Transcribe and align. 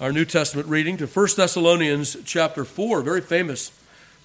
our 0.00 0.12
New 0.12 0.24
Testament 0.24 0.68
reading 0.68 0.96
to 0.98 1.08
1 1.08 1.28
Thessalonians 1.36 2.16
chapter 2.24 2.64
4, 2.64 3.00
a 3.00 3.02
very 3.02 3.20
famous 3.20 3.72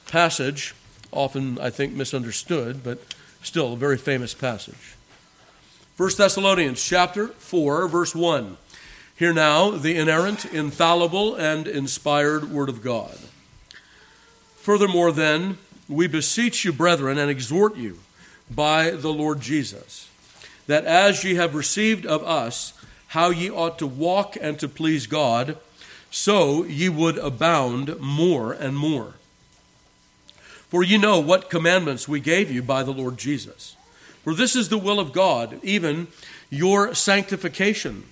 passage, 0.05 0.75
often 1.11 1.57
I 1.57 1.71
think 1.71 1.93
misunderstood, 1.93 2.83
but 2.83 2.99
still 3.42 3.73
a 3.73 3.78
very 3.78 3.97
famous 3.97 4.36
passage. 4.36 4.96
1 5.97 6.12
Thessalonians 6.15 6.83
chapter 6.83 7.29
4, 7.29 7.88
verse 7.88 8.13
1. 8.13 8.57
Hear 9.15 9.33
now 9.33 9.71
the 9.71 9.97
inerrant, 9.97 10.46
infallible, 10.46 11.33
and 11.33 11.67
inspired 11.67 12.51
Word 12.51 12.69
of 12.69 12.83
God. 12.83 13.17
Furthermore, 14.58 15.12
then, 15.12 15.58
we 15.90 16.05
beseech 16.05 16.63
you, 16.63 16.71
brethren, 16.71 17.17
and 17.17 17.31
exhort 17.31 17.76
you 17.77 17.98
by 18.49 18.91
the 18.91 19.12
Lord 19.12 19.41
Jesus, 19.41 20.08
that 20.67 20.85
as 20.85 21.23
ye 21.23 21.34
have 21.34 21.55
received 21.55 22.05
of 22.05 22.23
us, 22.23 22.73
how 23.08 23.30
ye 23.30 23.49
ought 23.49 23.77
to 23.77 23.85
walk 23.85 24.35
and 24.41 24.59
to 24.59 24.67
please 24.67 25.05
God, 25.05 25.58
so 26.13 26.63
ye 26.66 26.88
would 26.89 27.17
abound 27.17 27.99
more 27.99 28.54
and 28.54 28.77
more. 28.77 29.16
For 30.70 30.84
ye 30.84 30.99
know 30.99 31.20
what 31.20 31.49
commandments 31.49 32.08
we 32.08 32.20
gave 32.20 32.52
you 32.52 32.62
by 32.62 32.84
the 32.84 32.94
Lord 32.94 33.17
Jesus. 33.17 33.76
For 34.23 34.35
this 34.35 34.55
is 34.55 34.70
the 34.70 34.77
will 34.77 34.99
of 34.99 35.12
God, 35.12 35.59
even 35.63 36.05
your 36.52 36.94
sanctification, 36.94 38.04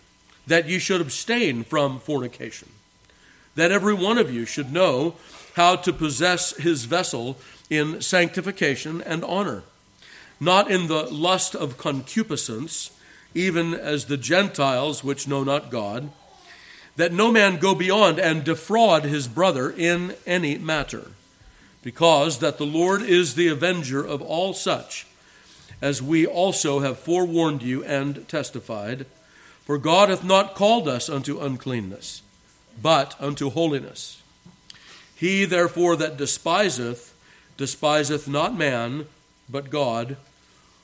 that 0.47 0.67
ye 0.67 0.79
should 0.79 0.99
abstain 0.99 1.63
from 1.63 1.99
fornication, 1.99 2.69
that 3.53 3.71
every 3.71 3.93
one 3.93 4.17
of 4.17 4.33
you 4.33 4.45
should 4.45 4.73
know 4.73 5.13
how 5.55 5.75
to 5.75 5.93
possess 5.93 6.57
his 6.57 6.85
vessel 6.85 7.37
in 7.69 8.01
sanctification 8.01 9.03
and 9.03 9.23
honor, 9.23 9.61
not 10.39 10.71
in 10.71 10.87
the 10.87 11.03
lust 11.03 11.53
of 11.53 11.77
concupiscence 11.77 12.89
even 13.35 13.75
as 13.75 14.05
the 14.05 14.17
Gentiles 14.17 15.03
which 15.03 15.27
know 15.27 15.43
not 15.43 15.69
God, 15.69 16.09
that 16.95 17.13
no 17.13 17.31
man 17.31 17.57
go 17.57 17.73
beyond 17.73 18.19
and 18.19 18.43
defraud 18.43 19.03
his 19.03 19.27
brother 19.27 19.69
in 19.69 20.15
any 20.25 20.57
matter, 20.57 21.11
because 21.83 22.39
that 22.39 22.57
the 22.57 22.65
Lord 22.65 23.01
is 23.01 23.35
the 23.35 23.47
avenger 23.47 24.05
of 24.05 24.21
all 24.21 24.53
such, 24.53 25.07
as 25.81 26.01
we 26.01 26.25
also 26.25 26.79
have 26.79 26.99
forewarned 26.99 27.63
you 27.63 27.83
and 27.83 28.27
testified. 28.27 29.05
For 29.65 29.77
God 29.77 30.09
hath 30.09 30.23
not 30.23 30.55
called 30.55 30.87
us 30.87 31.09
unto 31.09 31.39
uncleanness, 31.39 32.21
but 32.81 33.15
unto 33.19 33.49
holiness. 33.49 34.21
He 35.15 35.45
therefore 35.45 35.95
that 35.97 36.17
despiseth, 36.17 37.13
despiseth 37.57 38.27
not 38.27 38.57
man, 38.57 39.05
but 39.49 39.69
God 39.69 40.17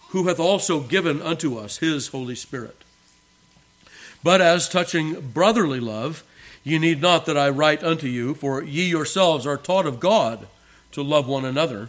who 0.10 0.28
hath 0.28 0.40
also 0.40 0.80
given 0.80 1.22
unto 1.22 1.58
us 1.58 1.78
his 1.78 2.10
Holy 2.10 2.36
Spirit. 2.36 2.84
But 4.28 4.42
as 4.42 4.68
touching 4.68 5.30
brotherly 5.30 5.80
love, 5.80 6.26
ye 6.62 6.80
need 6.80 7.02
not 7.02 7.26
that 7.28 7.38
I 7.38 7.48
write 7.48 7.82
unto 7.82 8.08
you, 8.08 8.34
for 8.34 8.62
ye 8.62 8.84
yourselves 8.84 9.48
are 9.48 9.56
taught 9.56 9.86
of 9.86 10.02
God 10.02 10.48
to 10.92 11.02
love 11.02 11.30
one 11.30 11.46
another. 11.46 11.88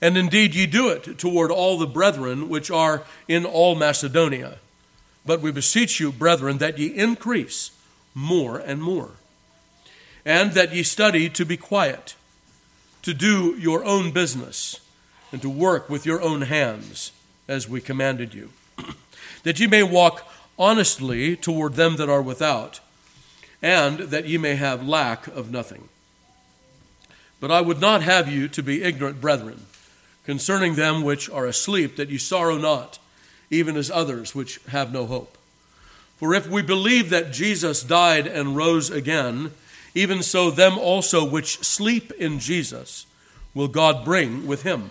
And 0.00 0.16
indeed 0.16 0.54
ye 0.54 0.64
do 0.64 0.88
it 0.88 1.18
toward 1.18 1.50
all 1.50 1.76
the 1.76 1.86
brethren 1.86 2.48
which 2.48 2.70
are 2.70 3.02
in 3.28 3.44
all 3.44 3.74
Macedonia. 3.74 4.56
But 5.26 5.42
we 5.42 5.52
beseech 5.52 6.00
you, 6.00 6.10
brethren, 6.10 6.56
that 6.56 6.78
ye 6.78 6.86
increase 6.86 7.72
more 8.14 8.58
and 8.58 8.82
more, 8.82 9.10
and 10.24 10.52
that 10.52 10.74
ye 10.74 10.82
study 10.82 11.28
to 11.28 11.44
be 11.44 11.58
quiet, 11.58 12.14
to 13.02 13.12
do 13.12 13.54
your 13.58 13.84
own 13.84 14.12
business, 14.12 14.80
and 15.30 15.42
to 15.42 15.50
work 15.50 15.90
with 15.90 16.06
your 16.06 16.22
own 16.22 16.40
hands 16.40 17.12
as 17.48 17.68
we 17.68 17.82
commanded 17.82 18.32
you, 18.32 18.48
that 19.42 19.60
ye 19.60 19.66
may 19.66 19.82
walk 19.82 20.26
honestly 20.60 21.34
toward 21.34 21.74
them 21.74 21.96
that 21.96 22.10
are 22.10 22.20
without, 22.20 22.80
and 23.62 23.98
that 23.98 24.28
ye 24.28 24.36
may 24.36 24.54
have 24.54 24.86
lack 24.86 25.26
of 25.28 25.50
nothing. 25.50 25.88
But 27.40 27.50
I 27.50 27.62
would 27.62 27.80
not 27.80 28.02
have 28.02 28.28
you 28.28 28.46
to 28.48 28.62
be 28.62 28.82
ignorant, 28.82 29.22
brethren, 29.22 29.62
concerning 30.26 30.74
them 30.74 31.02
which 31.02 31.30
are 31.30 31.46
asleep, 31.46 31.96
that 31.96 32.10
ye 32.10 32.18
sorrow 32.18 32.58
not, 32.58 32.98
even 33.50 33.76
as 33.76 33.90
others 33.90 34.34
which 34.34 34.60
have 34.68 34.92
no 34.92 35.06
hope. 35.06 35.38
For 36.18 36.34
if 36.34 36.46
we 36.46 36.60
believe 36.60 37.08
that 37.08 37.32
Jesus 37.32 37.82
died 37.82 38.26
and 38.26 38.54
rose 38.54 38.90
again, 38.90 39.52
even 39.94 40.22
so 40.22 40.50
them 40.50 40.78
also 40.78 41.24
which 41.24 41.64
sleep 41.64 42.12
in 42.12 42.38
Jesus 42.38 43.06
will 43.54 43.68
God 43.68 44.04
bring 44.04 44.46
with 44.46 44.62
him. 44.62 44.90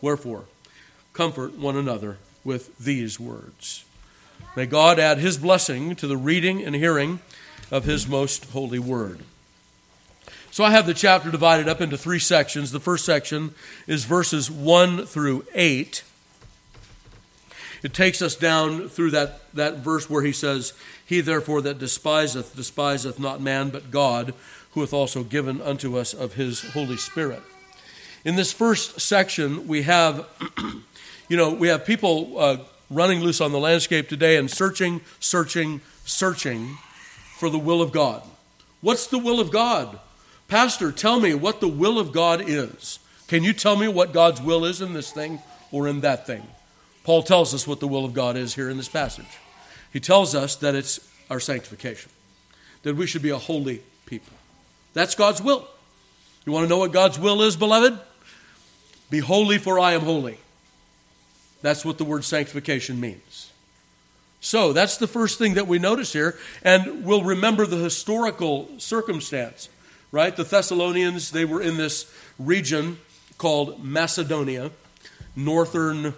Wherefore, 0.00 0.44
comfort 1.12 1.58
one 1.58 1.76
another 1.76 2.18
with 2.44 2.76
these 2.78 3.20
words. 3.20 3.84
May 4.56 4.66
God 4.66 4.98
add 4.98 5.18
his 5.18 5.38
blessing 5.38 5.94
to 5.96 6.06
the 6.06 6.16
reading 6.16 6.62
and 6.64 6.74
hearing 6.74 7.20
of 7.70 7.84
his 7.84 8.08
most 8.08 8.46
holy 8.46 8.78
word. 8.78 9.20
So 10.50 10.64
I 10.64 10.70
have 10.70 10.86
the 10.86 10.94
chapter 10.94 11.30
divided 11.30 11.68
up 11.68 11.80
into 11.80 11.96
three 11.96 12.18
sections. 12.18 12.72
The 12.72 12.80
first 12.80 13.04
section 13.04 13.54
is 13.86 14.04
verses 14.04 14.50
1 14.50 15.06
through 15.06 15.46
8. 15.54 16.02
It 17.82 17.94
takes 17.94 18.20
us 18.20 18.34
down 18.34 18.88
through 18.88 19.12
that, 19.12 19.40
that 19.54 19.76
verse 19.78 20.10
where 20.10 20.22
he 20.22 20.32
says, 20.32 20.72
He 21.06 21.20
therefore 21.20 21.62
that 21.62 21.78
despiseth, 21.78 22.56
despiseth 22.56 23.18
not 23.18 23.40
man, 23.40 23.70
but 23.70 23.90
God, 23.90 24.34
who 24.72 24.80
hath 24.80 24.92
also 24.92 25.22
given 25.22 25.62
unto 25.62 25.96
us 25.96 26.12
of 26.12 26.34
his 26.34 26.72
Holy 26.72 26.96
Spirit. 26.96 27.42
In 28.24 28.36
this 28.36 28.52
first 28.52 29.00
section, 29.00 29.66
we 29.66 29.82
have, 29.82 30.26
you 31.28 31.36
know, 31.36 31.54
we 31.54 31.68
have 31.68 31.86
people 31.86 32.38
uh, 32.38 32.56
running 32.90 33.20
loose 33.20 33.40
on 33.40 33.50
the 33.52 33.58
landscape 33.58 34.08
today 34.08 34.36
and 34.36 34.50
searching, 34.50 35.00
searching, 35.20 35.80
searching 36.04 36.76
for 37.38 37.48
the 37.48 37.58
will 37.58 37.80
of 37.80 37.92
God. 37.92 38.22
What's 38.82 39.06
the 39.06 39.18
will 39.18 39.40
of 39.40 39.50
God? 39.50 39.98
Pastor, 40.48 40.92
tell 40.92 41.18
me 41.18 41.32
what 41.32 41.60
the 41.60 41.68
will 41.68 41.98
of 41.98 42.12
God 42.12 42.42
is. 42.46 42.98
Can 43.26 43.42
you 43.42 43.54
tell 43.54 43.76
me 43.76 43.88
what 43.88 44.12
God's 44.12 44.42
will 44.42 44.64
is 44.64 44.82
in 44.82 44.92
this 44.92 45.12
thing 45.12 45.40
or 45.70 45.88
in 45.88 46.00
that 46.00 46.26
thing? 46.26 46.42
Paul 47.04 47.22
tells 47.22 47.54
us 47.54 47.66
what 47.66 47.80
the 47.80 47.88
will 47.88 48.04
of 48.04 48.12
God 48.12 48.36
is 48.36 48.54
here 48.54 48.68
in 48.68 48.76
this 48.76 48.88
passage. 48.88 49.38
He 49.92 50.00
tells 50.00 50.34
us 50.34 50.56
that 50.56 50.74
it's 50.74 51.00
our 51.30 51.40
sanctification, 51.40 52.10
that 52.82 52.96
we 52.96 53.06
should 53.06 53.22
be 53.22 53.30
a 53.30 53.38
holy 53.38 53.82
people. 54.04 54.36
That's 54.92 55.14
God's 55.14 55.40
will. 55.40 55.66
You 56.44 56.52
want 56.52 56.64
to 56.64 56.68
know 56.68 56.78
what 56.78 56.92
God's 56.92 57.18
will 57.18 57.40
is, 57.42 57.56
beloved? 57.56 57.98
Be 59.10 59.18
holy, 59.18 59.58
for 59.58 59.78
I 59.78 59.92
am 59.92 60.02
holy. 60.02 60.38
That's 61.62 61.84
what 61.84 61.98
the 61.98 62.04
word 62.04 62.24
sanctification 62.24 63.00
means. 63.00 63.50
So 64.40 64.72
that's 64.72 64.96
the 64.96 65.06
first 65.06 65.38
thing 65.38 65.54
that 65.54 65.66
we 65.66 65.78
notice 65.78 66.12
here, 66.12 66.38
and 66.62 67.04
we'll 67.04 67.24
remember 67.24 67.66
the 67.66 67.76
historical 67.76 68.70
circumstance, 68.78 69.68
right? 70.12 70.34
The 70.34 70.44
Thessalonians, 70.44 71.32
they 71.32 71.44
were 71.44 71.60
in 71.60 71.76
this 71.76 72.10
region 72.38 72.98
called 73.36 73.84
Macedonia, 73.84 74.70
northern, 75.36 76.14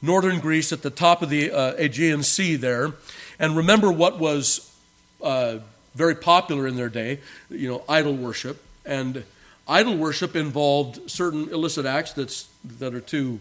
northern 0.00 0.38
Greece, 0.38 0.72
at 0.72 0.82
the 0.82 0.90
top 0.90 1.22
of 1.22 1.30
the 1.30 1.50
uh, 1.50 1.74
Aegean 1.76 2.22
Sea 2.22 2.54
there. 2.54 2.92
And 3.40 3.56
remember 3.56 3.90
what 3.90 4.20
was 4.20 4.72
uh, 5.20 5.58
very 5.94 6.14
popular 6.14 6.68
in 6.68 6.76
their 6.76 6.88
day, 6.88 7.20
you 7.50 7.68
know, 7.68 7.82
idol 7.88 8.14
worship. 8.14 8.62
And 8.84 9.24
Idol 9.66 9.96
worship 9.96 10.36
involved 10.36 11.10
certain 11.10 11.48
illicit 11.50 11.86
acts 11.86 12.12
that's, 12.12 12.48
that 12.78 12.94
are 12.94 13.00
too 13.00 13.40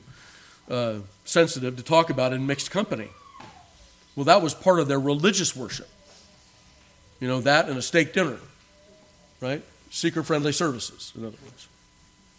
uh, 0.70 0.96
sensitive 1.26 1.76
to 1.78 1.84
talk 1.84 2.10
about 2.10 2.34
in 2.34 2.48
mixed 2.48 2.72
company. 2.72 3.10
Well, 4.16 4.26
that 4.26 4.42
was 4.42 4.54
part 4.54 4.80
of 4.80 4.88
their 4.88 5.00
religious 5.00 5.56
worship. 5.56 5.90
You 7.20 7.28
know, 7.28 7.42
that 7.42 7.68
and 7.68 7.78
a 7.78 7.82
steak 7.82 8.14
dinner, 8.14 8.38
right? 9.42 9.64
Seeker 9.90 10.24
friendly 10.24 10.52
services, 10.52 11.12
in 11.16 11.26
other 11.26 11.38
words, 11.44 11.68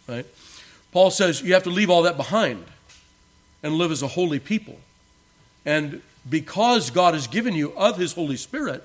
right? 0.07 0.25
Paul 0.91 1.11
says 1.11 1.41
you 1.41 1.53
have 1.53 1.63
to 1.63 1.69
leave 1.69 1.89
all 1.89 2.03
that 2.03 2.17
behind 2.17 2.63
and 3.61 3.73
live 3.73 3.91
as 3.91 4.01
a 4.01 4.07
holy 4.07 4.39
people. 4.39 4.79
And 5.65 6.01
because 6.29 6.89
God 6.89 7.13
has 7.13 7.27
given 7.27 7.55
you 7.55 7.73
of 7.73 7.97
His 7.97 8.13
Holy 8.13 8.37
Spirit, 8.37 8.83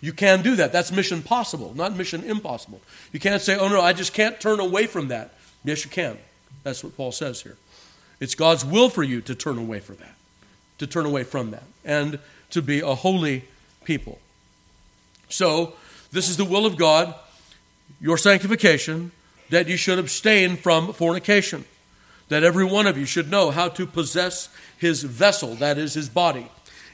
you 0.00 0.12
can 0.12 0.42
do 0.42 0.56
that. 0.56 0.72
That's 0.72 0.92
mission 0.92 1.22
possible, 1.22 1.72
not 1.74 1.96
mission 1.96 2.24
impossible. 2.24 2.80
You 3.12 3.20
can't 3.20 3.40
say, 3.40 3.56
oh 3.56 3.68
no, 3.68 3.80
I 3.80 3.92
just 3.92 4.12
can't 4.12 4.40
turn 4.40 4.60
away 4.60 4.86
from 4.86 5.08
that. 5.08 5.34
Yes, 5.64 5.84
you 5.84 5.90
can. 5.90 6.18
That's 6.62 6.84
what 6.84 6.96
Paul 6.96 7.12
says 7.12 7.42
here. 7.42 7.56
It's 8.20 8.34
God's 8.34 8.64
will 8.64 8.88
for 8.88 9.02
you 9.02 9.20
to 9.22 9.34
turn 9.34 9.58
away 9.58 9.80
from 9.80 9.96
that, 9.96 10.14
to 10.78 10.86
turn 10.86 11.06
away 11.06 11.24
from 11.24 11.50
that, 11.50 11.64
and 11.84 12.18
to 12.50 12.62
be 12.62 12.80
a 12.80 12.94
holy 12.94 13.44
people. 13.84 14.18
So, 15.28 15.74
This 16.12 16.28
is 16.28 16.36
the 16.36 16.44
will 16.44 16.64
of 16.64 16.76
God, 16.76 17.12
your 18.00 18.16
sanctification, 18.16 19.10
that 19.50 19.66
you 19.66 19.76
should 19.76 19.98
abstain 19.98 20.56
from 20.56 20.92
fornication, 20.92 21.64
that 22.28 22.44
every 22.44 22.64
one 22.64 22.86
of 22.86 22.96
you 22.96 23.04
should 23.04 23.32
know 23.32 23.50
how 23.50 23.68
to 23.70 23.84
possess 23.84 24.48
his 24.78 25.02
vessel, 25.02 25.56
that 25.56 25.76
is, 25.76 25.94
his 25.94 26.08
body, 26.08 26.46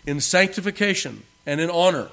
in 0.06 0.20
sanctification 0.20 1.24
and 1.44 1.60
in 1.60 1.68
honor. 1.68 2.08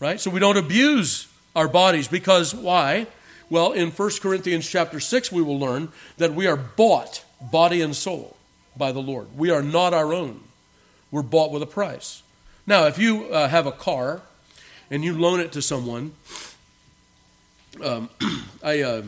Right? 0.00 0.18
So 0.18 0.30
we 0.30 0.40
don't 0.40 0.56
abuse 0.56 1.28
our 1.54 1.68
bodies 1.68 2.08
because 2.08 2.54
why? 2.54 3.06
Well, 3.50 3.72
in 3.72 3.90
1 3.90 4.10
Corinthians 4.20 4.68
chapter 4.68 4.98
6, 4.98 5.30
we 5.30 5.42
will 5.42 5.58
learn 5.58 5.90
that 6.16 6.34
we 6.34 6.46
are 6.46 6.56
bought, 6.56 7.24
body 7.40 7.82
and 7.82 7.94
soul, 7.94 8.36
by 8.76 8.92
the 8.92 9.00
Lord. 9.00 9.28
We 9.36 9.50
are 9.50 9.62
not 9.62 9.92
our 9.92 10.14
own. 10.14 10.40
We're 11.10 11.22
bought 11.22 11.52
with 11.52 11.62
a 11.62 11.66
price. 11.66 12.22
Now, 12.66 12.86
if 12.86 12.98
you 12.98 13.26
uh, 13.26 13.48
have 13.48 13.66
a 13.66 13.72
car 13.72 14.22
and 14.90 15.04
you 15.04 15.18
loan 15.18 15.40
it 15.40 15.52
to 15.52 15.62
someone, 15.62 16.12
um, 17.84 18.08
I, 18.62 18.80
uh, 18.80 19.02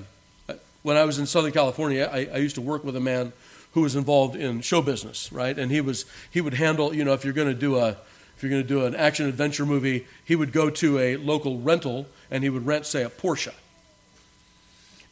when 0.82 0.96
I 0.96 1.04
was 1.04 1.18
in 1.18 1.26
Southern 1.26 1.52
California, 1.52 2.10
I, 2.12 2.28
I 2.34 2.36
used 2.38 2.56
to 2.56 2.60
work 2.60 2.84
with 2.84 2.96
a 2.96 3.00
man 3.00 3.32
who 3.72 3.82
was 3.82 3.96
involved 3.96 4.36
in 4.36 4.60
show 4.60 4.82
business, 4.82 5.32
right? 5.32 5.58
And 5.58 5.70
he 5.70 5.80
was 5.80 6.04
he 6.30 6.40
would 6.40 6.54
handle, 6.54 6.94
you 6.94 7.04
know, 7.04 7.12
if 7.12 7.24
you're 7.24 7.32
going 7.32 7.48
to 7.48 7.54
do 7.54 7.78
a 7.78 7.96
if 8.42 8.50
you're 8.50 8.50
going 8.50 8.62
to 8.62 8.68
do 8.68 8.86
an 8.86 8.96
action 8.96 9.26
adventure 9.26 9.64
movie, 9.64 10.06
he 10.24 10.34
would 10.34 10.52
go 10.52 10.68
to 10.68 10.98
a 10.98 11.16
local 11.16 11.60
rental 11.60 12.06
and 12.28 12.42
he 12.42 12.50
would 12.50 12.66
rent, 12.66 12.86
say, 12.86 13.04
a 13.04 13.08
Porsche 13.08 13.52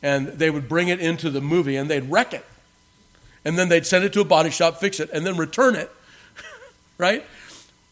and 0.02 0.28
they 0.28 0.50
would 0.50 0.68
bring 0.68 0.88
it 0.88 1.00
into 1.00 1.30
the 1.30 1.40
movie 1.40 1.76
and 1.76 1.88
they'd 1.88 2.10
wreck 2.10 2.32
it. 2.34 2.44
And 3.44 3.58
then 3.58 3.68
they'd 3.68 3.86
send 3.86 4.04
it 4.04 4.12
to 4.14 4.20
a 4.20 4.24
body 4.24 4.50
shop, 4.50 4.78
fix 4.78 5.00
it, 5.00 5.10
and 5.12 5.24
then 5.24 5.36
return 5.36 5.74
it. 5.74 5.90
right? 6.98 7.24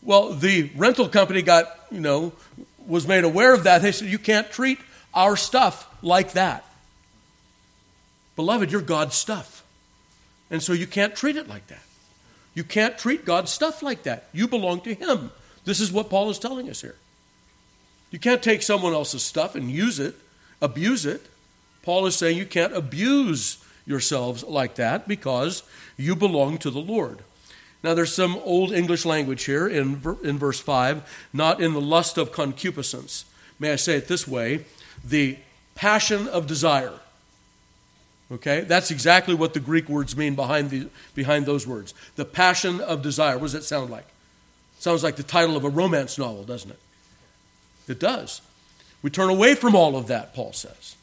Well, 0.02 0.32
the 0.32 0.70
rental 0.76 1.08
company 1.08 1.42
got, 1.42 1.66
you 1.90 2.00
know, 2.00 2.32
was 2.86 3.06
made 3.06 3.24
aware 3.24 3.54
of 3.54 3.64
that. 3.64 3.82
They 3.82 3.92
said, 3.92 4.08
You 4.08 4.18
can't 4.18 4.50
treat 4.50 4.78
our 5.14 5.36
stuff 5.36 5.86
like 6.02 6.32
that. 6.32 6.64
Beloved, 8.36 8.70
you're 8.70 8.82
God's 8.82 9.14
stuff. 9.14 9.64
And 10.50 10.62
so 10.62 10.72
you 10.72 10.86
can't 10.86 11.14
treat 11.14 11.36
it 11.36 11.48
like 11.48 11.66
that. 11.68 11.82
You 12.58 12.64
can't 12.64 12.98
treat 12.98 13.24
God's 13.24 13.52
stuff 13.52 13.84
like 13.84 14.02
that. 14.02 14.24
You 14.32 14.48
belong 14.48 14.80
to 14.80 14.92
Him. 14.92 15.30
This 15.64 15.78
is 15.78 15.92
what 15.92 16.10
Paul 16.10 16.28
is 16.28 16.40
telling 16.40 16.68
us 16.68 16.80
here. 16.80 16.96
You 18.10 18.18
can't 18.18 18.42
take 18.42 18.62
someone 18.62 18.92
else's 18.92 19.22
stuff 19.22 19.54
and 19.54 19.70
use 19.70 20.00
it, 20.00 20.16
abuse 20.60 21.06
it. 21.06 21.28
Paul 21.82 22.04
is 22.06 22.16
saying 22.16 22.36
you 22.36 22.46
can't 22.46 22.76
abuse 22.76 23.64
yourselves 23.86 24.42
like 24.42 24.74
that 24.74 25.06
because 25.06 25.62
you 25.96 26.16
belong 26.16 26.58
to 26.58 26.70
the 26.72 26.80
Lord. 26.80 27.20
Now, 27.84 27.94
there's 27.94 28.12
some 28.12 28.34
old 28.38 28.72
English 28.72 29.04
language 29.04 29.44
here 29.44 29.68
in, 29.68 30.02
in 30.24 30.36
verse 30.36 30.58
5, 30.58 31.28
not 31.32 31.60
in 31.60 31.74
the 31.74 31.80
lust 31.80 32.18
of 32.18 32.32
concupiscence. 32.32 33.24
May 33.60 33.70
I 33.70 33.76
say 33.76 33.98
it 33.98 34.08
this 34.08 34.26
way? 34.26 34.64
The 35.04 35.38
passion 35.76 36.26
of 36.26 36.48
desire. 36.48 36.98
Okay? 38.30 38.60
That's 38.60 38.90
exactly 38.90 39.34
what 39.34 39.54
the 39.54 39.60
Greek 39.60 39.88
words 39.88 40.16
mean 40.16 40.34
behind, 40.34 40.70
the, 40.70 40.88
behind 41.14 41.46
those 41.46 41.66
words. 41.66 41.94
The 42.16 42.24
passion 42.24 42.80
of 42.80 43.02
desire. 43.02 43.34
What 43.34 43.44
does 43.44 43.52
that 43.52 43.64
sound 43.64 43.90
like? 43.90 44.06
Sounds 44.78 45.02
like 45.02 45.16
the 45.16 45.22
title 45.22 45.56
of 45.56 45.64
a 45.64 45.68
romance 45.68 46.18
novel, 46.18 46.44
doesn't 46.44 46.70
it? 46.70 46.78
It 47.88 47.98
does. 47.98 48.42
We 49.02 49.10
turn 49.10 49.30
away 49.30 49.54
from 49.54 49.74
all 49.74 49.96
of 49.96 50.06
that, 50.08 50.34
Paul 50.34 50.52
says. 50.52 50.96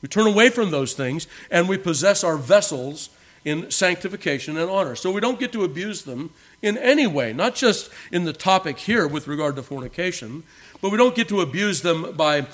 We 0.00 0.08
turn 0.08 0.26
away 0.26 0.50
from 0.50 0.70
those 0.70 0.94
things 0.94 1.26
and 1.50 1.68
we 1.68 1.76
possess 1.76 2.22
our 2.22 2.36
vessels 2.36 3.10
in 3.44 3.70
sanctification 3.70 4.56
and 4.56 4.70
honor. 4.70 4.94
So 4.94 5.10
we 5.10 5.20
don't 5.20 5.40
get 5.40 5.52
to 5.52 5.64
abuse 5.64 6.02
them 6.02 6.30
in 6.62 6.76
any 6.78 7.06
way, 7.06 7.32
not 7.32 7.54
just 7.54 7.90
in 8.12 8.24
the 8.24 8.32
topic 8.32 8.78
here 8.78 9.06
with 9.06 9.26
regard 9.26 9.56
to 9.56 9.62
fornication, 9.62 10.42
but 10.80 10.90
we 10.90 10.98
don't 10.98 11.14
get 11.14 11.28
to 11.28 11.40
abuse 11.40 11.82
them 11.82 12.14
by, 12.16 12.46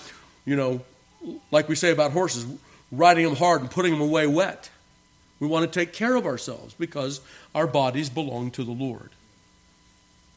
you 0.45 0.57
know, 0.57 0.83
like 1.51 1.69
we 1.69 1.75
say 1.75 1.91
about 1.91 2.13
horses, 2.13 2.47
riding 2.97 3.25
them 3.25 3.37
hard 3.37 3.61
and 3.61 3.71
putting 3.71 3.93
them 3.93 4.01
away 4.01 4.27
wet. 4.27 4.71
We 5.41 5.47
want 5.47 5.71
to 5.71 5.79
take 5.81 5.93
care 5.93 6.17
of 6.17 6.27
ourselves 6.27 6.75
because 6.75 7.21
our 7.55 7.67
bodies 7.67 8.09
belong 8.09 8.51
to 8.53 8.65
the 8.65 8.73
Lord. 8.73 9.11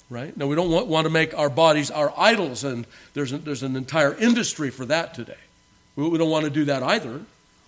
Right? 0.09 0.35
Now, 0.37 0.47
we 0.47 0.55
don't 0.55 0.71
want, 0.71 0.87
want 0.87 1.05
to 1.05 1.11
make 1.11 1.37
our 1.37 1.49
bodies 1.49 1.91
our 1.91 2.13
idols, 2.17 2.63
and 2.63 2.87
there's, 3.13 3.33
a, 3.33 3.37
there's 3.37 3.63
an 3.63 3.75
entire 3.75 4.15
industry 4.15 4.69
for 4.69 4.85
that 4.85 5.13
today. 5.13 5.37
We 5.95 6.17
don't 6.17 6.29
want 6.29 6.45
to 6.45 6.51
do 6.51 6.65
that 6.65 6.83
either. 6.83 7.21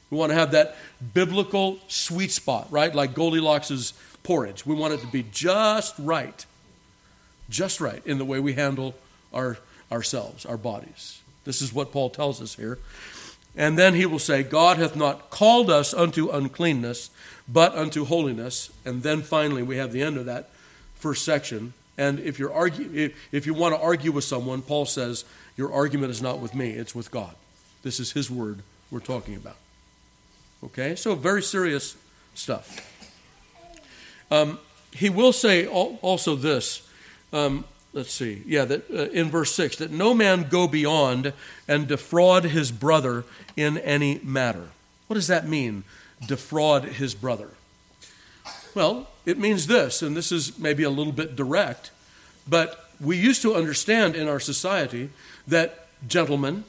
We 0.10 0.18
want 0.18 0.32
to 0.32 0.36
have 0.36 0.52
that 0.52 0.76
biblical 1.14 1.80
sweet 1.88 2.32
spot, 2.32 2.68
right? 2.70 2.94
Like 2.94 3.14
Goldilocks' 3.14 3.94
porridge. 4.24 4.66
We 4.66 4.76
want 4.76 4.94
it 4.94 5.02
to 5.02 5.08
be 5.08 5.26
just 5.32 5.96
right, 6.00 6.46
just 7.50 7.82
right 7.82 8.02
in 8.06 8.18
the 8.18 8.26
way 8.26 8.40
we 8.40 8.54
handle 8.54 8.96
our, 9.34 9.58
ourselves, 9.92 10.46
our 10.46 10.58
bodies. 10.58 11.22
This 11.44 11.62
is 11.62 11.74
what 11.74 11.92
Paul 11.92 12.10
tells 12.10 12.42
us 12.42 12.56
here. 12.56 12.80
And 13.60 13.78
then 13.78 13.94
he 13.94 14.06
will 14.06 14.20
say, 14.20 14.42
God 14.42 14.78
hath 14.78 14.96
not 14.96 15.30
called 15.30 15.70
us 15.70 15.94
unto 15.94 16.30
uncleanness, 16.30 17.10
but 17.46 17.76
unto 17.76 18.06
holiness. 18.06 18.72
And 18.86 19.04
then 19.04 19.22
finally, 19.22 19.62
we 19.62 19.76
have 19.76 19.92
the 19.92 20.02
end 20.02 20.16
of 20.16 20.26
that 20.28 20.50
first 20.96 21.26
section. 21.26 21.74
And 21.98 22.22
if, 22.22 22.40
you're 22.40 22.54
argue, 22.54 22.90
if, 22.94 23.34
if 23.34 23.46
you 23.46 23.54
want 23.54 23.76
to 23.76 23.82
argue 23.82 24.14
with 24.14 24.24
someone, 24.24 24.62
Paul 24.62 24.86
says, 24.86 25.26
Your 25.58 25.74
argument 25.74 26.12
is 26.12 26.22
not 26.22 26.40
with 26.40 26.56
me, 26.56 26.70
it's 26.70 26.96
with 26.96 27.12
God. 27.12 27.36
This 27.84 28.00
is 28.00 28.14
his 28.14 28.32
word 28.32 28.60
we're 28.90 29.02
talking 29.02 29.36
about. 29.36 29.58
Okay? 30.64 30.96
So, 30.96 31.16
very 31.16 31.44
serious 31.44 31.98
stuff. 32.36 32.86
Um, 34.32 34.58
he 34.94 35.10
will 35.10 35.34
say 35.34 35.66
also 35.68 36.38
this. 36.38 36.88
Um, 37.34 37.66
let's 37.94 38.12
see. 38.12 38.44
Yeah, 38.46 38.66
that 38.66 38.90
uh, 38.92 39.10
in 39.10 39.30
verse 39.30 39.54
6 39.54 39.78
that 39.78 39.92
no 39.92 40.14
man 40.14 40.48
go 40.50 40.68
beyond 40.68 41.34
and 41.68 41.88
defraud 41.88 42.46
his 42.46 42.72
brother 42.72 43.26
in 43.56 43.78
any 43.80 44.20
matter. 44.24 44.70
What 45.08 45.16
does 45.16 45.28
that 45.28 45.48
mean? 45.48 45.84
Defraud 46.26 46.84
his 46.84 47.16
brother. 47.16 47.50
Well, 48.76 49.08
it 49.26 49.38
means 49.38 49.68
this, 49.68 50.02
and 50.02 50.16
this 50.16 50.32
is 50.32 50.58
maybe 50.60 50.84
a 50.84 50.90
little 50.90 51.14
bit 51.14 51.36
direct, 51.36 51.92
but 52.48 52.90
we 53.00 53.18
used 53.18 53.42
to 53.42 53.56
understand 53.56 54.16
in 54.16 54.28
our 54.28 54.40
society 54.40 55.10
that 55.48 55.88
gentlemen, 56.08 56.64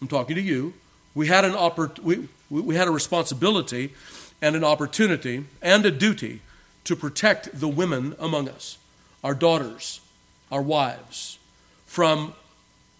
I'm 0.00 0.08
talking 0.08 0.36
to 0.36 0.42
you. 0.42 0.74
We 1.14 1.26
had 1.26 1.44
an 1.44 1.52
oppor- 1.52 1.98
we, 1.98 2.28
we 2.50 2.76
had 2.76 2.88
a 2.88 2.90
responsibility 2.90 3.92
and 4.40 4.56
an 4.56 4.64
opportunity 4.64 5.44
and 5.60 5.84
a 5.84 5.90
duty 5.90 6.40
to 6.84 6.96
protect 6.96 7.58
the 7.58 7.68
women 7.68 8.14
among 8.18 8.48
us, 8.48 8.78
our 9.22 9.34
daughters, 9.34 10.00
our 10.50 10.62
wives, 10.62 11.38
from 11.86 12.34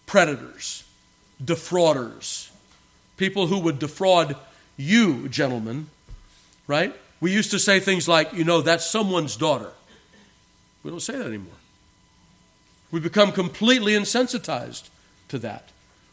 predators, 0.05 0.83
defrauders, 1.43 2.51
people 3.17 3.47
who 3.47 3.59
would 3.59 3.79
defraud 3.79 4.35
you, 4.77 5.27
gentlemen, 5.29 5.87
right? 6.67 6.95
We 7.19 7.31
used 7.31 7.51
to 7.51 7.59
say 7.59 7.79
things 7.79 8.07
like, 8.07 8.33
you 8.33 8.43
know, 8.43 8.61
that's 8.61 8.85
someone's 8.85 9.35
daughter. 9.35 9.71
We 10.83 10.91
don't 10.91 11.01
say 11.01 11.17
that 11.17 11.25
anymore. 11.25 11.53
We 12.91 12.99
become 12.99 13.31
completely 13.31 13.93
insensitized 13.93 14.89
to 15.27 15.37
that. 15.39 15.69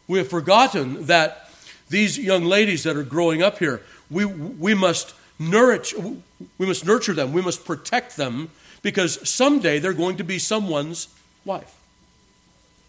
We 0.09 0.19
have 0.19 0.29
forgotten 0.29 1.07
that 1.07 1.51
these 1.89 2.19
young 2.19 2.45
ladies 2.45 2.83
that 2.83 2.97
are 2.97 3.03
growing 3.03 3.43
up 3.43 3.59
here, 3.59 3.83
we, 4.11 4.25
we, 4.25 4.75
must 4.75 5.15
nourish, 5.39 5.95
we 6.59 6.67
must 6.67 6.85
nurture 6.85 7.15
them, 7.15 7.33
we 7.33 7.43
must 7.43 7.65
protect 7.65 8.17
them, 8.17 8.51
because 8.83 9.29
someday 9.29 9.79
they're 9.79 9.93
going 9.93 10.17
to 10.17 10.25
be 10.25 10.39
someone's 10.39 11.09
wife. 11.47 11.75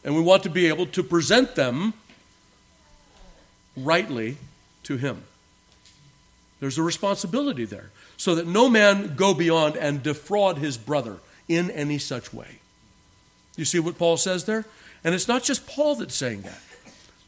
And 0.03 0.15
we 0.15 0.21
want 0.21 0.43
to 0.43 0.49
be 0.49 0.67
able 0.67 0.87
to 0.87 1.03
present 1.03 1.55
them 1.55 1.93
rightly 3.75 4.37
to 4.83 4.97
Him. 4.97 5.23
There's 6.59 6.77
a 6.77 6.83
responsibility 6.83 7.65
there, 7.65 7.91
so 8.17 8.35
that 8.35 8.47
no 8.47 8.67
man 8.67 9.15
go 9.15 9.33
beyond 9.33 9.77
and 9.77 10.01
defraud 10.01 10.57
his 10.57 10.75
brother 10.75 11.17
in 11.47 11.69
any 11.69 11.99
such 11.99 12.33
way. 12.33 12.59
You 13.55 13.63
see 13.63 13.79
what 13.79 13.99
Paul 13.99 14.17
says 14.17 14.45
there? 14.45 14.65
And 15.03 15.13
it's 15.13 15.27
not 15.27 15.43
just 15.43 15.67
Paul 15.67 15.95
that's 15.95 16.15
saying 16.15 16.41
that 16.41 16.59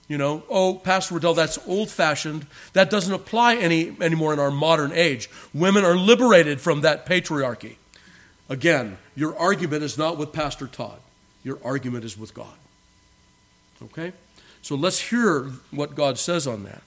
you 0.10 0.18
know, 0.18 0.44
oh, 0.50 0.74
Pastor 0.74 1.14
Riddell, 1.14 1.36
that's 1.36 1.60
old 1.68 1.90
fashioned. 1.90 2.48
That 2.74 2.90
doesn't 2.90 3.14
apply 3.14 3.56
any, 3.56 3.96
anymore 4.02 4.34
in 4.34 4.40
our 4.40 4.50
modern 4.52 4.92
age. 4.92 5.30
Women 5.54 5.86
are 5.86 5.96
liberated 5.96 6.60
from 6.60 6.82
that 6.82 7.06
patriarchy. 7.06 7.76
Again, 8.50 8.98
your 9.16 9.38
argument 9.38 9.84
is 9.84 10.00
not 10.00 10.18
with 10.18 10.34
Pastor 10.34 10.66
Todd, 10.66 11.00
your 11.44 11.60
argument 11.64 12.06
is 12.06 12.18
with 12.18 12.34
God. 12.34 12.54
Okay? 13.84 14.14
So 14.62 14.76
let's 14.76 15.00
hear 15.00 15.52
what 15.72 15.96
God 15.96 16.18
says 16.18 16.46
on 16.46 16.64
that. 16.64 16.82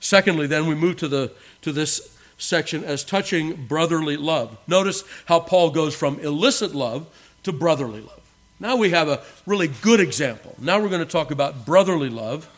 Secondly, 0.00 0.46
then 0.46 0.66
we 0.66 0.74
move 0.74 0.96
to, 0.98 1.08
the, 1.08 1.32
to 1.62 1.72
this 1.72 2.16
section 2.38 2.84
as 2.84 3.04
touching 3.04 3.66
brotherly 3.66 4.16
love. 4.16 4.56
Notice 4.66 5.04
how 5.26 5.40
Paul 5.40 5.70
goes 5.70 5.94
from 5.94 6.18
illicit 6.20 6.74
love 6.74 7.06
to 7.44 7.52
brotherly 7.52 8.00
love. 8.00 8.20
Now 8.60 8.76
we 8.76 8.90
have 8.90 9.08
a 9.08 9.22
really 9.46 9.68
good 9.68 10.00
example. 10.00 10.54
Now 10.58 10.80
we're 10.80 10.88
going 10.88 11.04
to 11.04 11.10
talk 11.10 11.30
about 11.30 11.66
brotherly 11.66 12.08
love. 12.08 12.50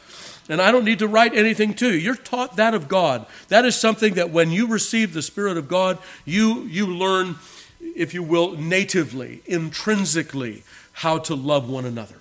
And 0.48 0.62
I 0.62 0.70
don't 0.70 0.84
need 0.84 1.00
to 1.00 1.08
write 1.08 1.34
anything 1.34 1.74
to 1.74 1.92
you. 1.92 1.98
You're 1.98 2.14
taught 2.14 2.56
that 2.56 2.74
of 2.74 2.86
God. 2.86 3.26
That 3.48 3.64
is 3.64 3.74
something 3.74 4.14
that 4.14 4.30
when 4.30 4.52
you 4.52 4.68
receive 4.68 5.12
the 5.12 5.22
Spirit 5.22 5.56
of 5.56 5.66
God, 5.66 5.98
you, 6.24 6.62
you 6.62 6.86
learn, 6.86 7.36
if 7.80 8.14
you 8.14 8.22
will, 8.22 8.52
natively, 8.52 9.42
intrinsically, 9.46 10.62
how 10.96 11.18
to 11.18 11.34
love 11.34 11.68
one 11.68 11.84
another, 11.84 12.16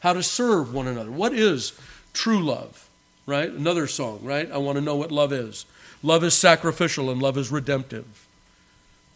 how 0.00 0.14
to 0.14 0.22
serve 0.22 0.72
one 0.72 0.86
another. 0.86 1.10
What 1.10 1.34
is 1.34 1.78
true 2.14 2.42
love, 2.42 2.88
right? 3.26 3.50
Another 3.50 3.86
song, 3.86 4.20
right? 4.22 4.50
I 4.50 4.56
want 4.56 4.76
to 4.76 4.82
know 4.82 4.96
what 4.96 5.12
love 5.12 5.34
is. 5.34 5.66
Love 6.02 6.24
is 6.24 6.32
sacrificial 6.32 7.10
and 7.10 7.20
love 7.20 7.36
is 7.36 7.50
redemptive, 7.50 8.26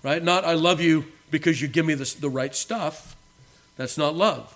right? 0.02 0.22
Not 0.22 0.44
I 0.44 0.52
love 0.52 0.82
you 0.82 1.06
because 1.30 1.62
you 1.62 1.68
give 1.68 1.86
me 1.86 1.94
the, 1.94 2.14
the 2.20 2.28
right 2.28 2.54
stuff. 2.54 3.16
That's 3.78 3.96
not 3.96 4.14
love. 4.14 4.54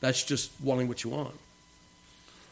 That's 0.00 0.24
just 0.24 0.50
wanting 0.60 0.88
what 0.88 1.04
you 1.04 1.10
want. 1.10 1.36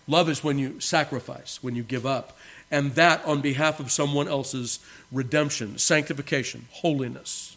Love 0.06 0.28
is 0.28 0.44
when 0.44 0.56
you 0.56 0.78
sacrifice, 0.78 1.58
when 1.62 1.74
you 1.74 1.82
give 1.82 2.06
up, 2.06 2.38
and 2.70 2.92
that 2.92 3.24
on 3.24 3.40
behalf 3.40 3.80
of 3.80 3.90
someone 3.90 4.28
else's 4.28 4.78
redemption, 5.10 5.78
sanctification, 5.78 6.66
holiness. 6.70 7.56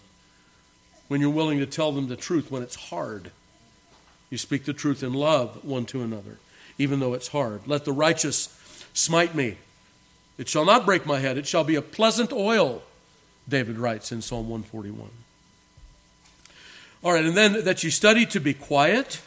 When 1.10 1.22
you're 1.22 1.30
willing 1.30 1.60
to 1.60 1.68
tell 1.68 1.92
them 1.92 2.08
the 2.08 2.16
truth 2.16 2.50
when 2.50 2.64
it's 2.64 2.76
hard, 2.76 3.32
you 4.30 4.38
speak 4.38 4.66
the 4.66 4.74
truth 4.74 5.04
in 5.04 5.14
love 5.14 5.64
one 5.64 5.86
to 5.86 6.02
another, 6.02 6.38
even 6.78 7.00
though 7.00 7.14
it's 7.14 7.30
hard. 7.30 7.62
Let 7.66 7.86
the 7.86 7.92
righteous 7.92 8.56
smite 8.94 9.36
me. 9.36 9.58
It 10.38 10.50
shall 10.50 10.66
not 10.66 10.86
break 10.86 11.06
my 11.06 11.20
head, 11.20 11.38
it 11.38 11.48
shall 11.48 11.64
be 11.64 11.76
a 11.76 11.82
pleasant 11.82 12.32
oil, 12.32 12.84
David 13.48 13.78
writes 13.78 14.12
in 14.12 14.22
Psalm 14.22 14.50
141. 14.50 15.10
All 17.04 17.14
right, 17.14 17.26
and 17.26 17.38
then 17.38 17.64
that 17.64 17.84
you 17.84 17.92
study 17.92 18.26
to 18.28 18.40
be 18.40 18.54
quiet. 18.54 19.22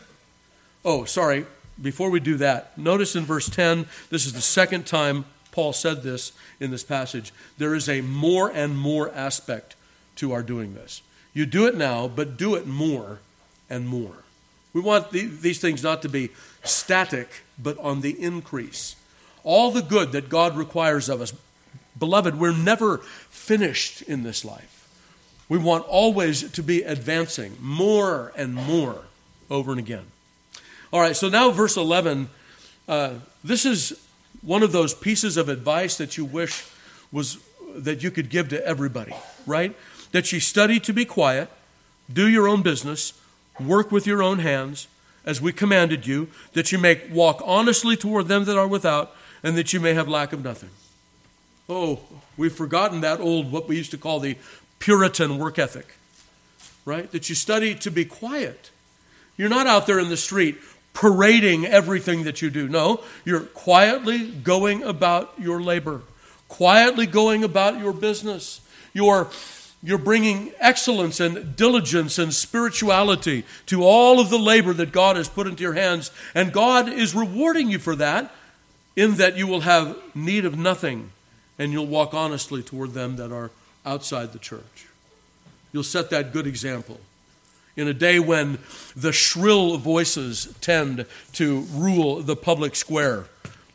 Oh, 0.85 1.05
sorry, 1.05 1.47
before 1.81 2.11
we 2.11 2.21
do 2.21 2.37
that, 2.37 2.77
notice 2.77 3.17
in 3.17 3.25
verse 3.25 3.49
10, 3.49 3.87
this 4.11 4.27
is 4.27 4.33
the 4.33 4.41
second 4.41 4.87
time 4.87 5.25
Paul 5.53 5.73
said 5.73 6.03
this 6.03 6.33
in 6.59 6.71
this 6.71 6.85
passage. 6.85 7.33
There 7.59 7.75
is 7.75 7.89
a 7.89 8.03
more 8.03 8.51
and 8.51 8.79
more 8.79 9.11
aspect 9.15 9.77
to 10.17 10.33
our 10.33 10.43
doing 10.43 10.75
this. 10.75 11.03
You 11.33 11.47
do 11.47 11.67
it 11.67 11.77
now, 11.77 12.09
but 12.09 12.37
do 12.37 12.55
it 12.55 12.67
more 12.67 13.21
and 13.69 13.89
more. 13.89 14.25
We 14.73 14.81
want 14.81 15.11
the, 15.11 15.27
these 15.27 15.61
things 15.61 15.83
not 15.83 16.03
to 16.03 16.09
be 16.09 16.31
static, 16.63 17.29
but 17.59 17.79
on 17.79 18.01
the 18.01 18.21
increase. 18.23 18.97
All 19.43 19.71
the 19.71 19.83
good 19.83 20.13
that 20.13 20.29
God 20.29 20.57
requires 20.57 21.09
of 21.09 21.21
us, 21.21 21.33
beloved, 21.99 22.39
we're 22.39 22.57
never 22.57 22.99
finished 22.99 24.03
in 24.03 24.23
this 24.23 24.45
life. 24.45 24.89
We 25.49 25.59
want 25.59 25.85
always 25.89 26.51
to 26.53 26.63
be 26.63 26.83
advancing 26.83 27.57
more 27.61 28.33
and 28.37 28.55
more 28.55 29.03
over 29.51 29.73
and 29.73 29.81
again. 29.81 30.07
All 30.93 31.01
right, 31.01 31.17
so 31.17 31.29
now 31.29 31.51
verse 31.51 31.77
11. 31.77 32.29
Uh, 32.89 33.15
this 33.43 33.65
is 33.67 34.01
one 34.43 34.63
of 34.63 34.73
those 34.73 34.95
pieces 34.95 35.37
of 35.37 35.49
advice 35.49 35.97
that 35.97 36.17
you 36.17 36.25
wish 36.25 36.67
was 37.11 37.39
that 37.75 38.03
you 38.03 38.11
could 38.11 38.31
give 38.31 38.49
to 38.51 38.65
everybody, 38.67 39.15
right? 39.47 39.77
That 40.13 40.33
you 40.33 40.41
study 40.41 40.81
to 40.81 40.93
be 40.93 41.05
quiet, 41.05 41.49
do 42.13 42.29
your 42.29 42.49
own 42.49 42.63
business, 42.63 43.13
work 43.67 43.93
with 43.93 44.07
your 44.07 44.23
own 44.23 44.41
hands, 44.41 44.89
as 45.25 45.41
we 45.41 45.53
commanded 45.53 46.07
you, 46.07 46.29
that 46.53 46.73
you 46.73 46.79
may 46.79 47.07
walk 47.11 47.43
honestly 47.45 47.97
toward 47.97 48.29
them 48.29 48.45
that 48.45 48.59
are 48.59 48.69
without, 48.69 49.15
and 49.43 49.57
that 49.57 49.73
you 49.73 49.81
may 49.81 49.95
have 49.95 50.09
lack 50.09 50.33
of 50.33 50.43
nothing. 50.43 50.71
Oh, 51.69 52.01
we've 52.37 52.53
forgotten 52.53 53.01
that 53.03 53.21
old, 53.21 53.53
what 53.53 53.69
we 53.69 53.77
used 53.77 53.91
to 53.93 53.99
call 53.99 54.19
the 54.21 54.37
Puritan 54.79 55.39
work 55.39 55.59
ethic, 55.59 55.95
right? 56.85 57.11
That 57.13 57.29
you 57.29 57.35
study 57.35 57.75
to 57.77 57.91
be 57.91 58.05
quiet. 58.05 58.71
You're 59.37 59.49
not 59.49 59.67
out 59.67 59.87
there 59.87 59.99
in 59.99 60.09
the 60.09 60.17
street 60.17 60.59
parading 60.93 61.67
everything 61.67 62.25
that 62.25 62.43
you 62.43 62.51
do. 62.51 62.69
No, 62.69 63.03
you're 63.25 63.41
quietly 63.41 64.29
going 64.31 64.83
about 64.83 65.33
your 65.39 65.63
labor, 65.63 66.03
quietly 66.49 67.07
going 67.07 67.45
about 67.45 67.79
your 67.79 67.93
business. 67.93 68.61
You're, 68.93 69.29
you're 69.83 69.99
bringing 69.99 70.53
excellence 70.59 71.21
and 71.21 71.57
diligence 71.57 72.19
and 72.19 72.35
spirituality 72.35 73.45
to 73.67 73.83
all 73.83 74.21
of 74.21 74.29
the 74.29 74.39
labor 74.39 74.75
that 74.75 74.93
God 74.93 75.17
has 75.17 75.29
put 75.29 75.47
into 75.47 75.63
your 75.63 75.73
hands. 75.73 76.11
And 76.35 76.53
God 76.53 76.89
is 76.89 77.15
rewarding 77.15 77.71
you 77.71 77.79
for 77.79 77.97
that, 77.97 78.31
in 78.95 79.15
that 79.17 79.37
you 79.37 79.47
will 79.47 79.63
have 79.63 79.97
need 80.15 80.45
of 80.45 80.59
nothing 80.59 81.11
and 81.59 81.73
you'll 81.73 81.87
walk 81.87 82.15
honestly 82.15 82.63
toward 82.63 82.95
them 82.95 83.17
that 83.17 83.31
are 83.31 83.51
outside 83.85 84.33
the 84.33 84.39
church. 84.39 84.87
You'll 85.73 85.83
set 85.83 86.11
that 86.11 86.33
good 86.33 86.47
example 86.47 87.01
in 87.77 87.87
a 87.87 87.95
day 87.95 88.19
when 88.19 88.59
the 88.97 89.13
shrill 89.13 89.77
voices 89.77 90.55
tend 90.61 91.07
to 91.35 91.61
rule 91.73 92.23
the 92.23 92.37
public 92.37 92.75
square. 92.75 93.27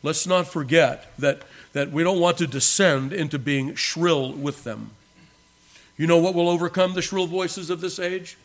Let's 0.02 0.26
not 0.26 0.46
forget 0.46 1.12
that, 1.18 1.42
that 1.72 1.90
we 1.90 2.02
don't 2.02 2.20
want 2.20 2.38
to 2.38 2.46
descend 2.46 3.12
into 3.12 3.38
being 3.38 3.74
shrill 3.74 4.32
with 4.32 4.64
them. 4.64 4.90
You 5.96 6.06
know 6.06 6.18
what 6.18 6.34
will 6.34 6.48
overcome 6.48 6.94
the 6.94 7.02
shrill 7.02 7.26
voices 7.26 7.70
of 7.70 7.80
this 7.80 7.98
age? 7.98 8.36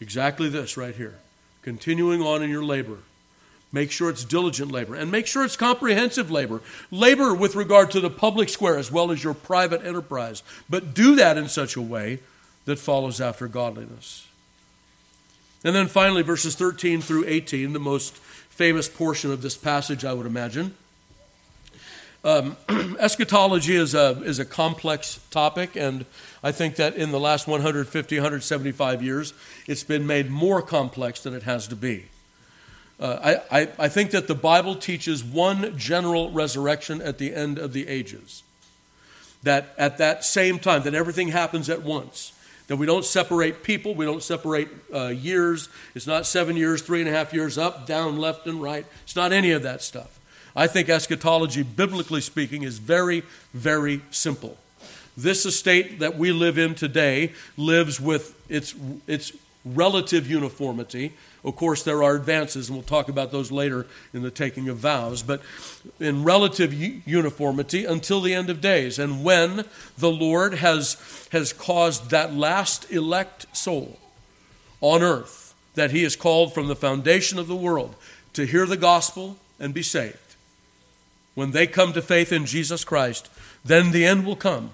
Exactly 0.00 0.48
this 0.48 0.76
right 0.76 0.94
here. 0.94 1.16
Continuing 1.62 2.22
on 2.22 2.42
in 2.42 2.50
your 2.50 2.64
labor. 2.64 2.98
Make 3.72 3.90
sure 3.90 4.08
it's 4.08 4.24
diligent 4.24 4.70
labor 4.70 4.94
and 4.94 5.10
make 5.10 5.26
sure 5.26 5.44
it's 5.44 5.56
comprehensive 5.56 6.30
labor. 6.30 6.62
Labor 6.90 7.34
with 7.34 7.56
regard 7.56 7.90
to 7.90 8.00
the 8.00 8.10
public 8.10 8.48
square 8.48 8.78
as 8.78 8.92
well 8.92 9.10
as 9.10 9.22
your 9.22 9.34
private 9.34 9.84
enterprise. 9.84 10.42
But 10.70 10.94
do 10.94 11.14
that 11.16 11.36
in 11.36 11.48
such 11.48 11.76
a 11.76 11.82
way 11.82 12.20
that 12.64 12.78
follows 12.78 13.20
after 13.20 13.48
godliness. 13.48 14.26
And 15.64 15.74
then 15.74 15.88
finally, 15.88 16.22
verses 16.22 16.54
13 16.54 17.00
through 17.00 17.24
18, 17.26 17.72
the 17.72 17.78
most 17.78 18.16
famous 18.16 18.88
portion 18.88 19.32
of 19.32 19.42
this 19.42 19.56
passage, 19.56 20.04
I 20.04 20.12
would 20.12 20.26
imagine. 20.26 20.74
Um, 22.26 22.56
eschatology 22.98 23.76
is 23.76 23.94
a, 23.94 24.20
is 24.24 24.40
a 24.40 24.44
complex 24.44 25.20
topic, 25.30 25.76
and 25.76 26.04
I 26.42 26.50
think 26.50 26.74
that 26.74 26.96
in 26.96 27.12
the 27.12 27.20
last 27.20 27.46
150, 27.46 28.16
175 28.16 29.00
years, 29.00 29.32
it's 29.68 29.84
been 29.84 30.08
made 30.08 30.28
more 30.28 30.60
complex 30.60 31.22
than 31.22 31.34
it 31.34 31.44
has 31.44 31.68
to 31.68 31.76
be. 31.76 32.06
Uh, 32.98 33.38
I, 33.52 33.60
I, 33.60 33.68
I 33.78 33.88
think 33.88 34.10
that 34.10 34.26
the 34.26 34.34
Bible 34.34 34.74
teaches 34.74 35.22
one 35.22 35.78
general 35.78 36.32
resurrection 36.32 37.00
at 37.00 37.18
the 37.18 37.32
end 37.32 37.60
of 37.60 37.72
the 37.72 37.86
ages. 37.86 38.42
That 39.44 39.72
at 39.78 39.98
that 39.98 40.24
same 40.24 40.58
time, 40.58 40.82
that 40.82 40.94
everything 40.94 41.28
happens 41.28 41.70
at 41.70 41.84
once. 41.84 42.32
That 42.66 42.74
we 42.74 42.86
don't 42.86 43.04
separate 43.04 43.62
people, 43.62 43.94
we 43.94 44.04
don't 44.04 44.22
separate 44.22 44.68
uh, 44.92 45.08
years. 45.08 45.68
It's 45.94 46.08
not 46.08 46.26
seven 46.26 46.56
years, 46.56 46.82
three 46.82 46.98
and 46.98 47.08
a 47.08 47.12
half 47.12 47.32
years, 47.32 47.56
up, 47.56 47.86
down, 47.86 48.18
left, 48.18 48.48
and 48.48 48.60
right. 48.60 48.84
It's 49.04 49.14
not 49.14 49.30
any 49.30 49.52
of 49.52 49.62
that 49.62 49.80
stuff. 49.80 50.18
I 50.56 50.66
think 50.66 50.88
eschatology, 50.88 51.62
biblically 51.62 52.22
speaking, 52.22 52.62
is 52.62 52.78
very, 52.78 53.22
very 53.52 54.00
simple. 54.10 54.56
This 55.16 55.46
estate 55.46 56.00
that 56.00 56.16
we 56.16 56.32
live 56.32 56.58
in 56.58 56.74
today 56.74 57.32
lives 57.56 58.00
with 58.00 58.34
its, 58.48 58.74
its 59.06 59.32
relative 59.64 60.28
uniformity 60.28 61.12
of 61.46 61.54
course, 61.54 61.84
there 61.84 62.02
are 62.02 62.16
advances, 62.16 62.68
and 62.68 62.76
we'll 62.76 62.82
talk 62.82 63.08
about 63.08 63.30
those 63.30 63.52
later 63.52 63.86
in 64.12 64.22
the 64.22 64.32
taking 64.32 64.68
of 64.68 64.78
vows, 64.78 65.22
but 65.22 65.40
in 66.00 66.24
relative 66.24 66.74
uniformity 66.74 67.84
until 67.84 68.20
the 68.20 68.34
end 68.34 68.50
of 68.50 68.60
days. 68.60 68.98
And 68.98 69.22
when 69.22 69.64
the 69.96 70.10
Lord 70.10 70.54
has, 70.54 70.96
has 71.30 71.52
caused 71.52 72.10
that 72.10 72.34
last 72.34 72.90
elect 72.90 73.46
soul 73.56 74.00
on 74.80 75.04
earth 75.04 75.54
that 75.74 75.92
he 75.92 76.02
has 76.02 76.16
called 76.16 76.52
from 76.52 76.66
the 76.66 76.74
foundation 76.74 77.38
of 77.38 77.46
the 77.46 77.54
world 77.54 77.94
to 78.32 78.44
hear 78.44 78.66
the 78.66 78.76
gospel 78.76 79.36
and 79.60 79.72
be 79.72 79.84
saved, 79.84 80.25
when 81.36 81.52
they 81.52 81.68
come 81.68 81.92
to 81.92 82.02
faith 82.02 82.32
in 82.32 82.46
Jesus 82.46 82.82
Christ, 82.82 83.30
then 83.64 83.92
the 83.92 84.06
end 84.06 84.26
will 84.26 84.36
come 84.36 84.70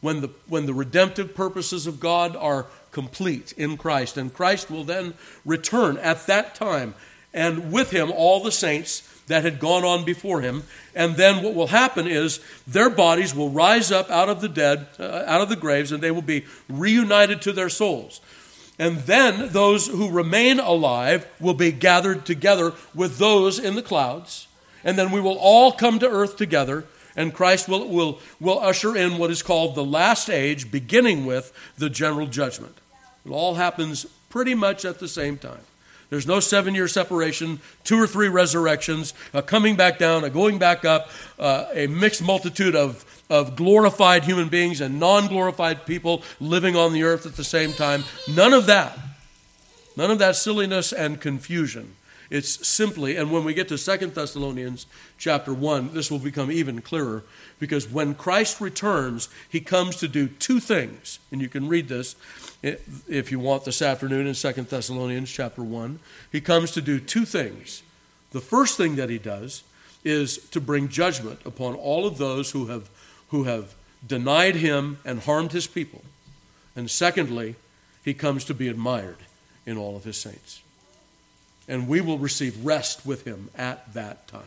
when 0.00 0.22
the, 0.22 0.30
when 0.48 0.66
the 0.66 0.74
redemptive 0.74 1.34
purposes 1.34 1.86
of 1.86 2.00
God 2.00 2.34
are 2.34 2.66
complete 2.90 3.52
in 3.52 3.76
Christ. 3.76 4.16
And 4.16 4.32
Christ 4.34 4.70
will 4.70 4.84
then 4.84 5.14
return 5.44 5.98
at 5.98 6.26
that 6.26 6.56
time, 6.56 6.94
and 7.32 7.70
with 7.70 7.90
him 7.90 8.10
all 8.10 8.42
the 8.42 8.50
saints 8.50 9.02
that 9.26 9.44
had 9.44 9.60
gone 9.60 9.84
on 9.84 10.06
before 10.06 10.40
him. 10.40 10.62
And 10.94 11.16
then 11.16 11.44
what 11.44 11.54
will 11.54 11.66
happen 11.66 12.06
is 12.06 12.40
their 12.66 12.88
bodies 12.88 13.34
will 13.34 13.50
rise 13.50 13.92
up 13.92 14.10
out 14.10 14.30
of 14.30 14.40
the 14.40 14.48
dead, 14.48 14.86
uh, 14.98 15.24
out 15.26 15.42
of 15.42 15.50
the 15.50 15.56
graves, 15.56 15.92
and 15.92 16.02
they 16.02 16.10
will 16.10 16.22
be 16.22 16.46
reunited 16.68 17.42
to 17.42 17.52
their 17.52 17.68
souls. 17.68 18.22
And 18.78 18.96
then 19.00 19.52
those 19.52 19.88
who 19.88 20.10
remain 20.10 20.58
alive 20.58 21.26
will 21.38 21.52
be 21.52 21.70
gathered 21.70 22.24
together 22.24 22.72
with 22.94 23.18
those 23.18 23.58
in 23.58 23.74
the 23.74 23.82
clouds. 23.82 24.47
And 24.84 24.98
then 24.98 25.10
we 25.10 25.20
will 25.20 25.38
all 25.38 25.72
come 25.72 25.98
to 25.98 26.08
earth 26.08 26.36
together 26.36 26.84
and 27.18 27.34
Christ 27.34 27.68
will, 27.68 27.88
will, 27.88 28.20
will 28.38 28.60
usher 28.60 28.96
in 28.96 29.18
what 29.18 29.32
is 29.32 29.42
called 29.42 29.74
the 29.74 29.84
last 29.84 30.30
age, 30.30 30.70
beginning 30.70 31.26
with 31.26 31.52
the 31.76 31.90
general 31.90 32.28
judgment. 32.28 32.78
It 33.26 33.30
all 33.30 33.56
happens 33.56 34.06
pretty 34.30 34.54
much 34.54 34.84
at 34.84 35.00
the 35.00 35.08
same 35.08 35.36
time. 35.36 35.60
There's 36.10 36.28
no 36.28 36.38
seven 36.38 36.76
year 36.76 36.86
separation, 36.86 37.60
two 37.82 38.00
or 38.00 38.06
three 38.06 38.28
resurrections, 38.28 39.14
a 39.34 39.42
coming 39.42 39.74
back 39.74 39.98
down, 39.98 40.22
a 40.22 40.30
going 40.30 40.58
back 40.58 40.84
up, 40.84 41.10
uh, 41.40 41.66
a 41.74 41.88
mixed 41.88 42.22
multitude 42.22 42.76
of, 42.76 43.04
of 43.28 43.56
glorified 43.56 44.24
human 44.24 44.48
beings 44.48 44.80
and 44.80 45.00
non 45.00 45.26
glorified 45.26 45.86
people 45.86 46.22
living 46.40 46.76
on 46.76 46.92
the 46.92 47.02
earth 47.02 47.26
at 47.26 47.34
the 47.34 47.44
same 47.44 47.72
time. 47.72 48.04
None 48.32 48.54
of 48.54 48.66
that. 48.66 48.96
None 49.96 50.12
of 50.12 50.20
that 50.20 50.36
silliness 50.36 50.92
and 50.92 51.20
confusion. 51.20 51.96
It's 52.30 52.66
simply, 52.68 53.16
and 53.16 53.32
when 53.32 53.44
we 53.44 53.54
get 53.54 53.68
to 53.68 53.78
Second 53.78 54.14
Thessalonians 54.14 54.86
chapter 55.16 55.54
1, 55.54 55.94
this 55.94 56.10
will 56.10 56.18
become 56.18 56.52
even 56.52 56.82
clearer 56.82 57.24
because 57.58 57.90
when 57.90 58.14
Christ 58.14 58.60
returns, 58.60 59.30
he 59.48 59.60
comes 59.60 59.96
to 59.96 60.08
do 60.08 60.28
two 60.28 60.60
things. 60.60 61.20
And 61.32 61.40
you 61.40 61.48
can 61.48 61.68
read 61.68 61.88
this 61.88 62.16
if 62.62 63.32
you 63.32 63.38
want 63.38 63.64
this 63.64 63.80
afternoon 63.80 64.26
in 64.26 64.34
Second 64.34 64.68
Thessalonians 64.68 65.30
chapter 65.30 65.62
1. 65.62 66.00
He 66.30 66.42
comes 66.42 66.70
to 66.72 66.82
do 66.82 67.00
two 67.00 67.24
things. 67.24 67.82
The 68.32 68.42
first 68.42 68.76
thing 68.76 68.96
that 68.96 69.08
he 69.08 69.18
does 69.18 69.62
is 70.04 70.38
to 70.50 70.60
bring 70.60 70.88
judgment 70.88 71.40
upon 71.46 71.74
all 71.74 72.06
of 72.06 72.18
those 72.18 72.50
who 72.50 72.66
have, 72.66 72.90
who 73.28 73.44
have 73.44 73.74
denied 74.06 74.56
him 74.56 74.98
and 75.04 75.20
harmed 75.20 75.52
his 75.52 75.66
people. 75.66 76.02
And 76.76 76.90
secondly, 76.90 77.56
he 78.04 78.12
comes 78.12 78.44
to 78.44 78.54
be 78.54 78.68
admired 78.68 79.18
in 79.64 79.78
all 79.78 79.96
of 79.96 80.04
his 80.04 80.18
saints. 80.18 80.62
And 81.68 81.86
we 81.86 82.00
will 82.00 82.18
receive 82.18 82.64
rest 82.64 83.04
with 83.04 83.24
him 83.24 83.50
at 83.54 83.92
that 83.94 84.26
time. 84.26 84.42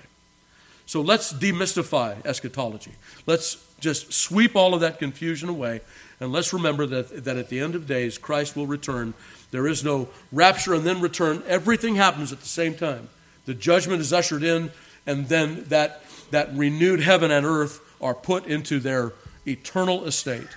So 0.85 1.01
let's 1.01 1.31
demystify 1.31 2.25
eschatology. 2.25 2.91
Let's 3.25 3.63
just 3.79 4.11
sweep 4.11 4.55
all 4.55 4.73
of 4.73 4.81
that 4.81 4.99
confusion 4.99 5.47
away. 5.47 5.81
And 6.19 6.31
let's 6.31 6.51
remember 6.51 6.85
that, 6.87 7.23
that 7.23 7.37
at 7.37 7.49
the 7.49 7.59
end 7.59 7.75
of 7.75 7.87
days, 7.87 8.17
Christ 8.17 8.55
will 8.55 8.67
return. 8.67 9.13
There 9.51 9.67
is 9.67 9.83
no 9.83 10.09
rapture 10.31 10.73
and 10.73 10.85
then 10.85 10.99
return. 10.99 11.43
Everything 11.47 11.95
happens 11.95 12.31
at 12.31 12.41
the 12.41 12.47
same 12.47 12.75
time. 12.75 13.09
The 13.45 13.53
judgment 13.53 14.01
is 14.01 14.13
ushered 14.13 14.43
in, 14.43 14.71
and 15.07 15.29
then 15.29 15.63
that, 15.69 16.03
that 16.31 16.53
renewed 16.53 16.99
heaven 16.99 17.31
and 17.31 17.45
earth 17.45 17.79
are 18.01 18.13
put 18.13 18.45
into 18.45 18.79
their 18.79 19.13
eternal 19.47 20.05
estate. 20.05 20.47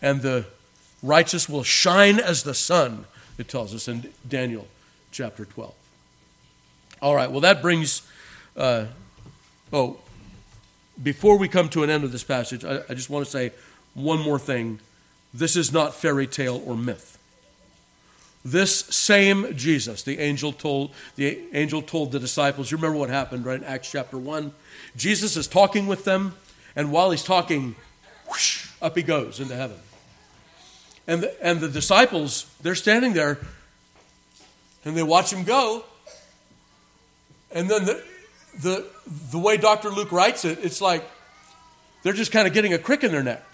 And 0.00 0.22
the 0.22 0.46
righteous 1.02 1.48
will 1.48 1.62
shine 1.62 2.20
as 2.20 2.42
the 2.42 2.54
sun, 2.54 3.04
it 3.36 3.48
tells 3.48 3.74
us 3.74 3.88
in 3.88 4.12
Daniel 4.28 4.66
chapter 5.10 5.44
12. 5.44 5.74
All 7.02 7.16
right, 7.16 7.28
well, 7.28 7.40
that 7.40 7.60
brings, 7.60 8.02
uh, 8.56 8.84
oh, 9.72 9.98
before 11.02 11.36
we 11.36 11.48
come 11.48 11.68
to 11.70 11.82
an 11.82 11.90
end 11.90 12.04
of 12.04 12.12
this 12.12 12.22
passage, 12.22 12.64
I, 12.64 12.82
I 12.88 12.94
just 12.94 13.10
want 13.10 13.24
to 13.24 13.30
say 13.30 13.50
one 13.94 14.20
more 14.20 14.38
thing. 14.38 14.78
This 15.34 15.56
is 15.56 15.72
not 15.72 15.94
fairy 15.96 16.28
tale 16.28 16.62
or 16.64 16.76
myth. 16.76 17.18
This 18.44 18.80
same 18.86 19.56
Jesus, 19.56 20.04
the 20.04 20.20
angel 20.20 20.52
told 20.52 20.92
the 21.16 21.42
angel 21.52 21.82
told 21.82 22.12
the 22.12 22.20
disciples. 22.20 22.70
You 22.70 22.76
remember 22.76 22.98
what 22.98 23.10
happened, 23.10 23.44
right? 23.46 23.58
In 23.58 23.64
Acts 23.64 23.90
chapter 23.90 24.16
one, 24.16 24.52
Jesus 24.96 25.36
is 25.36 25.48
talking 25.48 25.88
with 25.88 26.04
them, 26.04 26.36
and 26.76 26.92
while 26.92 27.10
he's 27.10 27.24
talking, 27.24 27.74
whoosh, 28.28 28.68
up 28.80 28.96
he 28.96 29.02
goes 29.02 29.40
into 29.40 29.56
heaven. 29.56 29.78
And 31.08 31.24
the, 31.24 31.44
and 31.44 31.60
the 31.60 31.68
disciples, 31.68 32.46
they're 32.62 32.76
standing 32.76 33.12
there, 33.12 33.38
and 34.84 34.96
they 34.96 35.02
watch 35.02 35.32
him 35.32 35.42
go. 35.42 35.84
And 37.54 37.68
then 37.68 37.84
the, 37.84 38.02
the, 38.60 38.86
the 39.30 39.38
way 39.38 39.56
Dr. 39.56 39.90
Luke 39.90 40.12
writes 40.12 40.44
it, 40.44 40.58
it's 40.62 40.80
like 40.80 41.04
they're 42.02 42.12
just 42.12 42.32
kind 42.32 42.46
of 42.46 42.54
getting 42.54 42.72
a 42.72 42.78
crick 42.78 43.04
in 43.04 43.12
their 43.12 43.22
neck. 43.22 43.44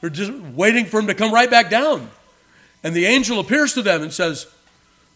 They're 0.00 0.10
just 0.10 0.32
waiting 0.32 0.84
for 0.84 1.00
him 1.00 1.06
to 1.06 1.14
come 1.14 1.32
right 1.32 1.50
back 1.50 1.70
down. 1.70 2.10
And 2.82 2.94
the 2.94 3.06
angel 3.06 3.40
appears 3.40 3.72
to 3.74 3.82
them 3.82 4.02
and 4.02 4.12
says, 4.12 4.46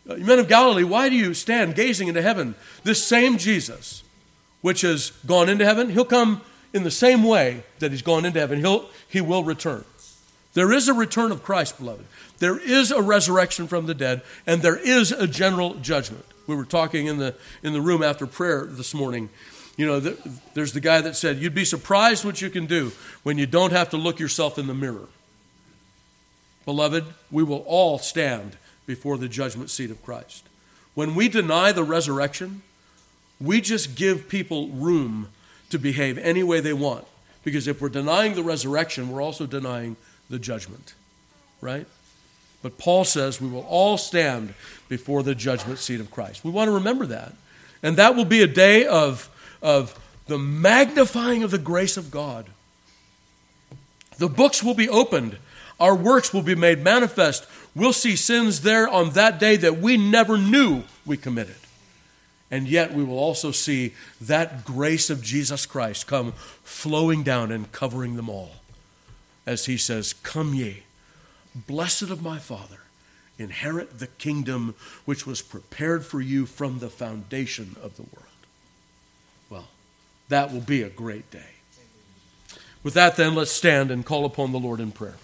You 0.07 0.25
Men 0.25 0.39
of 0.39 0.49
Galilee, 0.49 0.85
why 0.85 1.09
do 1.09 1.15
you 1.15 1.35
stand 1.35 1.75
gazing 1.75 2.09
into 2.09 2.23
heaven? 2.23 2.55
This 2.83 3.05
same 3.05 3.39
Jesus, 3.39 4.03
which 4.61 4.81
has 4.81 5.11
gone 5.27 5.49
into 5.49 5.65
heaven, 5.65 5.91
he'll 5.91 6.05
come 6.05 6.41
in 6.73 6.83
the 6.83 6.91
same 6.91 7.25
way 7.25 7.63
that 7.79 7.91
he's 7.91 8.03
gone 8.03 8.25
into 8.25 8.41
heaven. 8.41 8.61
He'll, 8.61 8.89
he 9.09 9.21
will 9.21 9.45
return. 9.45 9.85
There 10.55 10.73
is 10.73 10.89
a 10.89 10.95
return 10.95 11.31
of 11.31 11.43
Christ, 11.43 11.79
beloved. 11.79 12.05
There 12.39 12.59
is 12.59 12.91
a 12.91 13.03
resurrection 13.03 13.69
from 13.69 13.87
the 13.87 13.95
dead, 13.95 14.23
and 14.47 14.63
there 14.63 14.77
is 14.77 15.13
a 15.13 15.27
general 15.27 15.75
judgment. 15.75 16.25
We 16.51 16.57
were 16.57 16.65
talking 16.65 17.07
in 17.07 17.19
the, 17.19 17.37
in 17.63 17.73
the 17.73 17.81
room 17.81 18.03
after 18.03 18.27
prayer 18.27 18.67
this 18.67 18.93
morning. 18.93 19.29
You 19.77 19.87
know, 19.87 20.01
the, 20.01 20.19
there's 20.55 20.73
the 20.73 20.81
guy 20.81 21.01
that 21.01 21.15
said, 21.15 21.39
You'd 21.39 21.55
be 21.55 21.65
surprised 21.65 22.25
what 22.25 22.43
you 22.43 22.51
can 22.51 22.67
do 22.67 22.91
when 23.23 23.39
you 23.39 23.47
don't 23.47 23.71
have 23.71 23.91
to 23.91 23.97
look 23.97 24.19
yourself 24.19 24.59
in 24.59 24.67
the 24.67 24.75
mirror. 24.75 25.07
Beloved, 26.65 27.05
we 27.31 27.45
will 27.45 27.65
all 27.69 27.99
stand 27.99 28.57
before 28.85 29.17
the 29.17 29.29
judgment 29.29 29.71
seat 29.71 29.93
of 29.93 30.03
Christ. 30.03 30.49
When 30.95 31.15
we 31.15 31.29
deny 31.29 31.71
the 31.71 31.85
resurrection, 31.85 32.63
we 33.41 33.61
just 33.61 33.95
give 33.95 34.29
people 34.29 34.69
room 34.71 35.29
to 35.71 35.79
behave 35.79 36.19
any 36.19 36.43
way 36.43 36.59
they 36.59 36.73
want. 36.73 37.07
Because 37.45 37.69
if 37.69 37.81
we're 37.81 37.91
denying 37.91 38.35
the 38.35 38.43
resurrection, 38.43 39.09
we're 39.09 39.23
also 39.23 39.47
denying 39.47 39.97
the 40.29 40.41
judgment, 40.41 40.95
right? 41.61 41.87
But 42.63 42.79
Paul 42.79 43.05
says 43.05 43.41
we 43.41 43.49
will 43.49 43.67
all 43.69 43.97
stand 43.97 44.55
before 44.89 45.23
the 45.23 45.35
judgment 45.35 45.79
seat 45.79 46.01
of 46.01 46.11
Christ. 46.11 46.45
We 46.45 46.51
want 46.51 46.69
to 46.69 46.73
remember 46.73 47.07
that. 47.07 47.33
And 47.83 47.97
that 47.97 48.15
will 48.15 48.25
be 48.25 48.43
a 48.43 48.47
day 48.47 48.85
of, 48.87 49.31
of 49.63 49.99
the 50.27 50.39
magnifying 50.39 51.43
of 51.43 51.51
the 51.51 51.59
grace 51.59 51.97
of 51.97 52.11
God. 52.11 52.47
The 54.19 54.29
books 54.29 54.63
will 54.63 54.75
be 54.75 54.89
opened, 54.89 55.39
our 55.79 55.95
works 55.95 56.35
will 56.35 56.43
be 56.43 56.55
made 56.55 56.85
manifest. 56.85 57.47
We'll 57.75 57.93
see 57.93 58.17
sins 58.17 58.63
there 58.63 58.89
on 58.89 59.11
that 59.11 59.39
day 59.39 59.57
that 59.57 59.79
we 59.79 59.97
never 59.97 60.37
knew 60.37 60.83
we 61.07 61.17
committed. 61.17 61.57
And 62.51 62.69
yet 62.69 62.93
we 62.93 63.05
will 63.05 63.19
also 63.19 63.53
see 63.53 63.95
that 64.21 64.65
grace 64.65 65.09
of 65.09 65.23
Jesus 65.23 65.67
Christ 65.67 66.07
come 66.07 66.33
flowing 66.65 67.23
down 67.23 67.53
and 67.53 67.71
covering 67.71 68.17
them 68.17 68.29
all. 68.29 68.51
As 69.47 69.67
he 69.67 69.77
says, 69.77 70.13
Come 70.13 70.53
ye, 70.53 70.83
blessed 71.55 72.03
of 72.03 72.23
my 72.23 72.39
Father, 72.39 72.81
inherit 73.39 73.99
the 73.99 74.07
kingdom 74.07 74.75
which 75.05 75.27
was 75.27 75.43
prepared 75.43 76.05
for 76.05 76.21
you 76.21 76.47
from 76.47 76.79
the 76.79 76.91
foundation 76.91 77.77
of 77.83 77.97
the 77.97 78.03
world. 78.03 78.27
Well, 79.49 79.69
that 80.29 80.53
will 80.53 80.61
be 80.61 80.83
a 80.83 80.91
great 80.91 81.31
day. 81.31 81.55
With 82.83 82.95
that, 82.95 83.17
then, 83.17 83.35
let's 83.35 83.51
stand 83.51 83.91
and 83.91 84.07
call 84.07 84.25
upon 84.25 84.53
the 84.53 84.59
Lord 84.59 84.81
in 84.81 84.93
prayer. 84.93 85.17